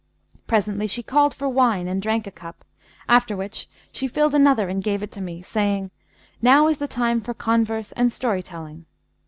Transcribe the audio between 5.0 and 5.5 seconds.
it to me,